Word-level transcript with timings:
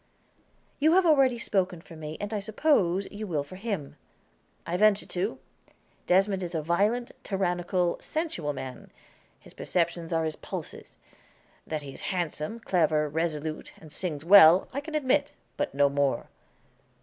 "You 0.79 0.93
have 0.93 1.05
already 1.05 1.37
spoken 1.37 1.79
for 1.79 1.95
me, 1.95 2.17
and, 2.19 2.33
I 2.33 2.39
suppose, 2.39 3.07
you 3.11 3.27
will 3.27 3.43
for 3.43 3.55
him." 3.55 3.97
"I 4.65 4.75
venture 4.75 5.05
to. 5.05 5.37
Desmond 6.07 6.41
is 6.41 6.55
a 6.55 6.61
violent, 6.63 7.11
tyrannical, 7.23 7.99
sensual 8.01 8.51
man; 8.51 8.89
his 9.39 9.53
perceptions 9.53 10.11
are 10.11 10.25
his 10.25 10.37
pulses. 10.37 10.97
That 11.67 11.83
he 11.83 11.93
is 11.93 12.01
handsome, 12.09 12.61
clever, 12.61 13.07
resolute, 13.09 13.73
and 13.79 13.93
sings 13.93 14.25
well, 14.25 14.67
I 14.73 14.81
can 14.81 14.95
admit; 14.95 15.33
but 15.55 15.75
no 15.75 15.87
more." 15.87 16.29